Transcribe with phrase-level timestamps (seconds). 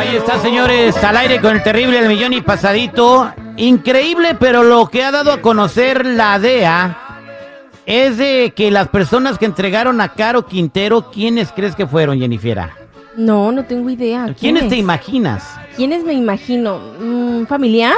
[0.00, 3.30] Ahí está, señores, al aire con el terrible del millón y pasadito.
[3.58, 6.96] Increíble, pero lo que ha dado a conocer la DEA
[7.84, 12.70] es de que las personas que entregaron a Caro Quintero, ¿quiénes crees que fueron, Jennifer?
[13.14, 14.24] No, no tengo idea.
[14.24, 14.68] ¿Quién ¿Quiénes es?
[14.70, 15.54] te imaginas?
[15.76, 16.76] ¿Quiénes me imagino?
[16.98, 17.96] ¿Un familiar?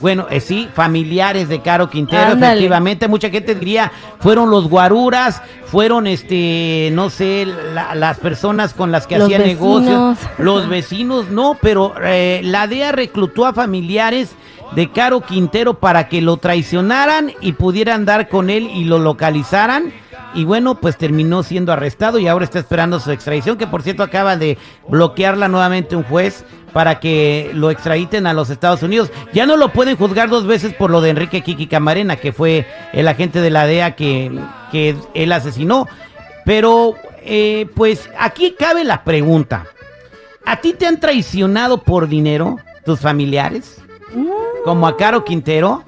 [0.00, 2.52] Bueno, eh, sí, familiares de Caro Quintero, Ándale.
[2.52, 3.08] efectivamente.
[3.08, 9.06] Mucha gente diría, fueron los guaruras, fueron, este, no sé, la- las personas con las
[9.06, 10.18] que Los hacía negocios.
[10.38, 14.36] Los vecinos, no, pero eh, la DEA reclutó a familiares
[14.74, 19.92] de Caro Quintero para que lo traicionaran y pudieran dar con él y lo localizaran.
[20.34, 24.02] Y bueno, pues terminó siendo arrestado y ahora está esperando su extradición, que por cierto
[24.02, 29.10] acaba de bloquearla nuevamente un juez para que lo extraditen a los Estados Unidos.
[29.32, 32.66] Ya no lo pueden juzgar dos veces por lo de Enrique Kiki Camarena, que fue
[32.92, 34.30] el agente de la DEA que,
[34.70, 35.88] que él asesinó.
[36.44, 39.66] Pero, eh, pues aquí cabe la pregunta.
[40.44, 43.82] ¿A ti te han traicionado por dinero tus familiares?
[44.14, 44.28] Mm,
[44.64, 45.82] Como a Caro Quintero,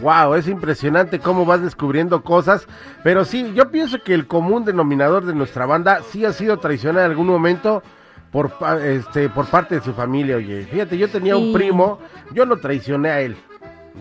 [0.00, 2.66] Wow, es impresionante cómo vas descubriendo cosas.
[3.04, 7.04] Pero sí, yo pienso que el común denominador de nuestra banda sí ha sido traicionar
[7.04, 7.82] en algún momento
[8.32, 10.36] por, pa- este, por parte de su familia.
[10.36, 12.00] Oye, fíjate, yo tenía un primo,
[12.32, 13.36] yo lo traicioné a él.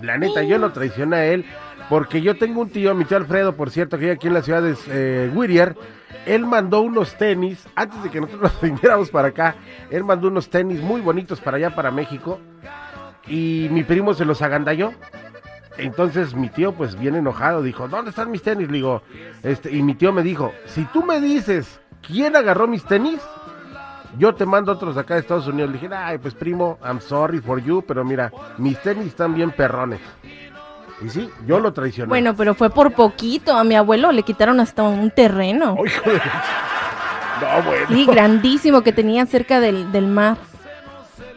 [0.02, 1.46] La neta, yo lo traicioné a él
[1.90, 4.42] porque yo tengo un tío, mi tío Alfredo, por cierto, que vive aquí en la
[4.42, 5.76] ciudad de eh, Whittier.
[6.26, 9.56] Él mandó unos tenis, antes de que nosotros nos viniéramos para acá,
[9.90, 12.40] él mandó unos tenis muy bonitos para allá, para México.
[13.28, 14.94] Y mi primo se los agandalló.
[15.78, 18.68] Entonces mi tío pues bien enojado dijo, ¿dónde están mis tenis?
[18.68, 19.02] Le digo,
[19.42, 23.22] este, y mi tío me dijo, si tú me dices quién agarró mis tenis,
[24.18, 25.72] yo te mando otros acá de Estados Unidos.
[25.72, 29.52] Le dije, ay, pues primo, I'm sorry for you, pero mira, mis tenis están bien
[29.52, 30.02] perrones.
[31.04, 32.10] Y sí, yo lo traicioné.
[32.10, 33.56] Bueno, pero fue por poquito.
[33.58, 35.76] A mi abuelo le quitaron hasta un terreno.
[35.76, 37.88] No, bueno.
[37.90, 40.38] Sí, grandísimo que tenía cerca del, del mar.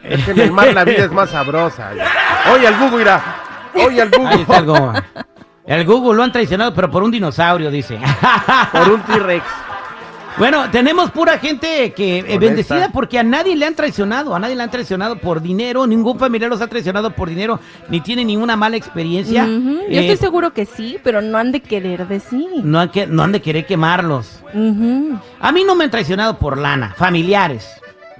[0.03, 1.89] Es que en el mar la vida es más sabrosa.
[2.53, 3.21] Oye, al Google, irá.
[3.73, 4.41] Oye, al Ahí Google.
[4.41, 5.03] está el Google.
[5.65, 7.99] El Google lo han traicionado, pero por un dinosaurio, dice.
[8.71, 9.43] Por un T-Rex.
[10.37, 14.55] Bueno, tenemos pura gente que eh, bendecida porque a nadie le han traicionado, a nadie
[14.55, 17.59] le han traicionado por dinero, ningún familiar los ha traicionado por dinero,
[17.89, 19.45] ni tiene ninguna mala experiencia.
[19.45, 19.51] Yo
[19.87, 22.47] Eh, estoy seguro que sí, pero no han de querer decir.
[22.63, 24.43] no, han que, no han de querer quemarlos.
[25.39, 27.69] A mí no me han traicionado por lana, familiares.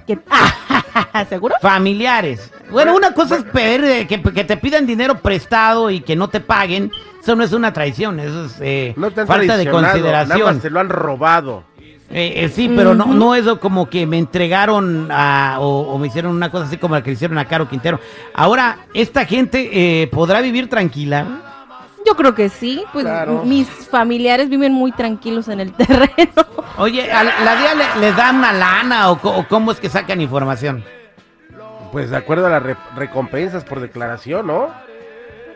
[0.06, 0.18] ¿Qué-
[1.28, 1.54] ¿Seguro?
[1.60, 2.50] Familiares.
[2.70, 6.28] Bueno, una cosa es pedir eh, que, que te pidan dinero prestado y que no
[6.28, 6.90] te paguen.
[7.20, 10.54] Eso no es una traición, eso es eh, No falta de traicionado, Nada consideración.
[10.54, 11.64] más te lo han robado.
[12.08, 16.06] Eh, eh, sí, pero no, no es como que me entregaron a- o, o me
[16.06, 17.98] hicieron una cosa así como la que le hicieron a Caro Quintero.
[18.32, 21.26] Ahora, ¿esta gente eh, podrá vivir tranquila?
[22.06, 22.84] Yo creo que sí.
[22.92, 23.42] Pues Claro.
[23.44, 26.46] mis familiares viven muy tranquilos en el terreno.
[26.78, 29.18] Oye, ¿a la DEA le, les dan una lana o,
[29.48, 30.84] cómo es que sacan información?
[31.90, 34.68] Pues de acuerdo a las re- recompensas por declaración, ¿no?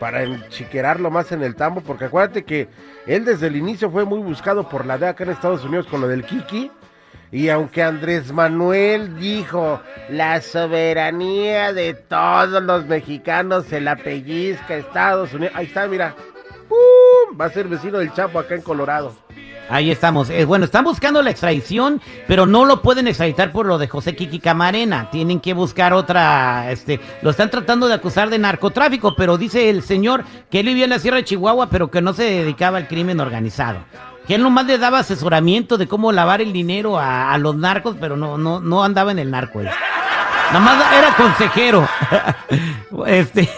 [0.01, 2.67] Para enchiquerarlo más en el tambo, porque acuérdate que
[3.05, 6.01] él desde el inicio fue muy buscado por la DEA acá en Estados Unidos con
[6.01, 6.71] lo del Kiki.
[7.31, 15.35] Y aunque Andrés Manuel dijo, la soberanía de todos los mexicanos se la pellizca Estados
[15.35, 15.53] Unidos.
[15.55, 16.15] Ahí está, mira.
[17.39, 19.15] Va a ser vecino del Chapo acá en Colorado.
[19.71, 20.29] Ahí estamos.
[20.29, 24.17] Eh, bueno, están buscando la extradición, pero no lo pueden extraditar por lo de José
[24.17, 25.09] Kiki Camarena.
[25.11, 29.81] Tienen que buscar otra, este, lo están tratando de acusar de narcotráfico, pero dice el
[29.81, 32.89] señor que él vivía en la Sierra de Chihuahua, pero que no se dedicaba al
[32.89, 33.79] crimen organizado.
[34.27, 38.17] Que él nomás le daba asesoramiento de cómo lavar el dinero a, los narcos, pero
[38.17, 39.61] no, no, no andaba en el narco.
[39.61, 39.69] él.
[40.53, 41.87] Nada más era consejero.
[43.07, 43.49] Este,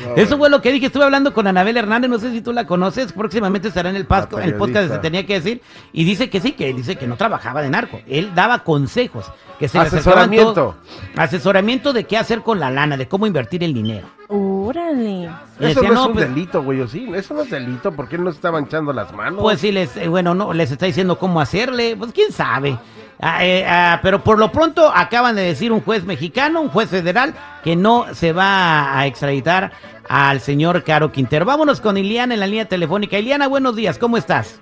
[0.16, 0.86] eso fue lo que dije.
[0.86, 3.12] Estuve hablando con Anabel Hernández, no sé si tú la conoces.
[3.12, 4.90] Próximamente estará en el, pasco, el podcast.
[4.92, 5.62] Se Tenía que Decir.
[5.92, 8.00] Y dice que sí, que dice que no trabajaba de narco.
[8.08, 9.30] Él daba consejos.
[9.58, 10.52] Que se Asesoramiento.
[10.52, 10.74] todo-
[11.16, 14.08] Asesoramiento de qué hacer con la lana, de cómo invertir el dinero.
[14.28, 15.30] Órale.
[15.60, 17.08] Y Eso decía, no, no, es un pues- delito, güey, ¿o sí?
[17.14, 19.40] Eso no es delito, ¿por qué no se está manchando las manos?
[19.40, 22.76] Pues sí, les, eh, bueno, no, les está diciendo cómo hacerle, pues quién sabe.
[23.24, 26.90] Ah, eh, ah, pero por lo pronto acaban de decir un juez mexicano, un juez
[26.90, 29.70] federal, que no se va a extraditar
[30.08, 31.44] al señor Caro Quintero.
[31.44, 33.16] Vámonos con Iliana en la línea telefónica.
[33.20, 34.60] Iliana, buenos días, ¿cómo estás?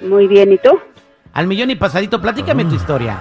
[0.00, 0.80] Muy bien, ¿y tú?
[1.32, 3.20] Al millón y pasadito, platícame tu historia.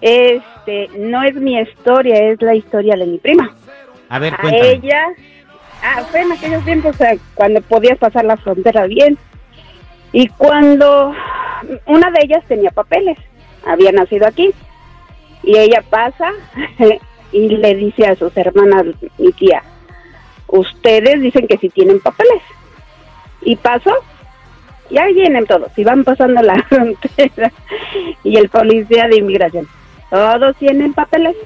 [0.00, 3.54] Este, no es mi historia, es la historia de mi prima.
[4.08, 4.70] A ver, A cuéntame.
[4.72, 5.02] ella,
[5.84, 9.16] ah, fue en aquellos tiempos o sea, cuando podías pasar la frontera bien.
[10.12, 11.14] Y cuando
[11.86, 13.18] una de ellas tenía papeles,
[13.66, 14.52] había nacido aquí.
[15.42, 16.32] Y ella pasa
[17.32, 18.84] y le dice a sus hermanas,
[19.18, 19.62] mi tía,
[20.48, 22.42] ustedes dicen que sí tienen papeles.
[23.42, 23.92] Y pasó,
[24.90, 27.52] y ahí vienen todos, y van pasando la frontera.
[28.24, 29.68] Y el policía de inmigración,
[30.10, 31.36] todos tienen papeles.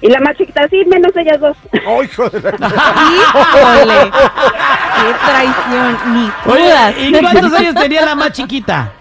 [0.00, 1.56] Y la más chiquita, sí, menos ellas dos.
[1.86, 4.10] ¡Oh, hijo de la- Híjole.
[4.94, 5.98] Qué traición.
[6.14, 7.08] Ni Oye.
[7.08, 8.92] ¿y cuántos años tenía la más chiquita?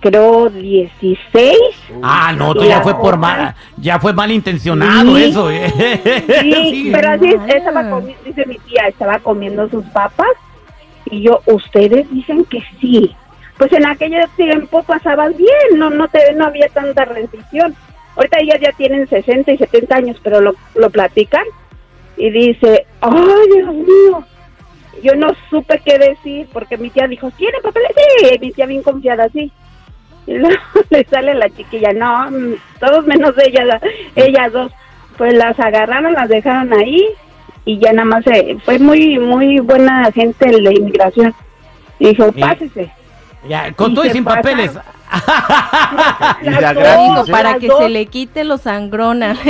[0.00, 1.56] Creo 16.
[2.02, 5.24] Ah, no, tú ya fue por mal, ya fue malintencionado Sí.
[5.24, 5.50] eso.
[5.50, 5.72] eh.
[6.40, 6.90] Sí, Sí.
[6.92, 7.46] pero así Ah.
[7.48, 10.28] estaba comi- dice mi tía, estaba comiendo sus papas
[11.10, 13.14] y yo, ustedes dicen que sí.
[13.56, 17.74] Pues en aquel tiempo pasabas bien, no no te no había tanta restricción.
[18.14, 21.42] Ahorita ellas ya tienen 60 y 70 años, pero lo, lo platican
[22.16, 24.24] y dice, ay Dios mío,
[25.02, 27.90] yo no supe qué decir porque mi tía dijo, ¿tiene papeles?
[27.96, 29.50] Sí, y mi tía bien confiada, sí.
[30.28, 30.56] Y luego
[30.90, 33.80] le sale la chiquilla, no, mm, todos menos ella,
[34.14, 34.70] ellas dos.
[35.16, 37.02] Pues las agarraron, las dejaron ahí
[37.64, 41.34] y ya nada más se, fue muy, muy buena gente el de inmigración.
[41.98, 42.92] Dijo, pásese.
[43.48, 44.36] Ya, con Y todo y sin pasa.
[44.36, 44.72] papeles.
[46.42, 47.32] Y de a Las gratis, dos, ¿eh?
[47.32, 47.78] Para que dos.
[47.78, 49.34] se le quite lo sangrona.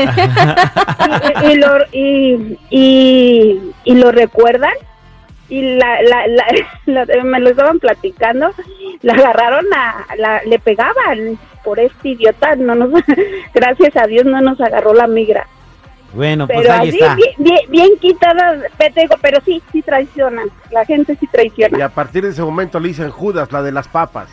[1.43, 4.73] y, y lo, y, y, y lo recuerdan
[5.49, 6.47] y la, la, la-
[7.07, 8.51] la- me lo estaban platicando
[9.03, 12.91] la agarraron a la, le pegaban por este idiota no nos
[13.55, 15.47] gracias a Dios no nos agarró la migra
[16.13, 17.15] Bueno, pues pero ahí así está.
[17.15, 21.29] bien, bien, bien quitada pe- te digo, pero sí sí traicionan la gente sí Y
[21.29, 24.29] traiciona a partir de ese momento le dicen Judas, la de las papas.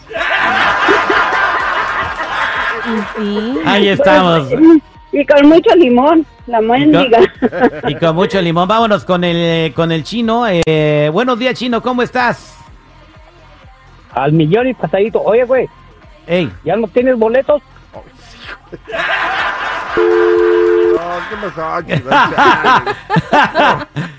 [2.86, 3.60] Y sí.
[3.66, 4.50] Ahí estamos.
[5.16, 7.20] y con mucho limón la mendiga
[7.88, 8.68] Y con mucho limón.
[8.68, 10.46] Vámonos con el con el chino.
[10.48, 12.58] Eh, buenos días, chino, ¿cómo estás?
[14.12, 15.22] Al millón y pasadito.
[15.22, 15.70] Oye, güey,
[16.28, 17.62] Ey, ¿ya no tienes boletos?
[19.96, 22.14] No, ¿qué pasó, chicos?